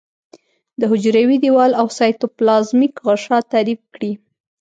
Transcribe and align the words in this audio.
د 0.79 0.81
حجروي 0.91 1.37
دیوال 1.43 1.71
او 1.81 1.87
سایتوپلازمیک 1.97 2.93
غشا 3.05 3.37
تعریف 3.53 3.81
کړي. 3.93 4.11